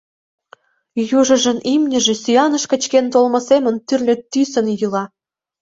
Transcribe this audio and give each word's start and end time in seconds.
Южыжын 1.17 1.59
имньыже 1.73 2.13
сӱаныш 2.23 2.63
кычкен 2.71 3.05
толмо 3.13 3.39
семын 3.49 3.75
тӱрлӧ 3.87 4.15
тӱсын 4.31 4.67
йӱла. 4.79 5.03